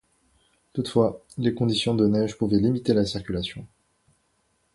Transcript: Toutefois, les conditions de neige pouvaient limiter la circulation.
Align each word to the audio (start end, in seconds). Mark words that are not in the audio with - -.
Toutefois, 0.73 1.23
les 1.37 1.53
conditions 1.53 1.93
de 1.93 2.07
neige 2.07 2.35
pouvaient 2.35 2.57
limiter 2.57 2.95
la 2.95 3.05
circulation. 3.05 3.67